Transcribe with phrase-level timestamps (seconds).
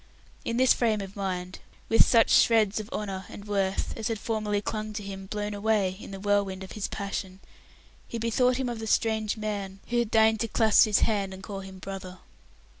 [0.43, 4.59] In this frame of mind, with such shreds of honour and worth as had formerly
[4.59, 7.39] clung to him blown away in the whirlwind of his passion,
[8.07, 11.43] he bethought him of the strange man who had deigned to clasp his hand and
[11.43, 12.17] call him "brother".